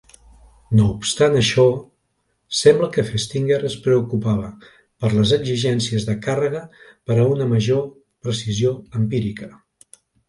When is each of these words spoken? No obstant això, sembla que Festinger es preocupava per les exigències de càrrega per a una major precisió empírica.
No 0.77 0.85
obstant 0.91 1.35
això, 1.41 1.65
sembla 2.59 2.87
que 2.95 3.03
Festinger 3.09 3.59
es 3.69 3.75
preocupava 3.87 4.49
per 5.05 5.11
les 5.19 5.35
exigències 5.37 6.09
de 6.09 6.17
càrrega 6.29 6.63
per 7.11 7.19
a 7.19 7.27
una 7.35 7.49
major 7.55 7.85
precisió 8.29 8.73
empírica. 9.03 9.53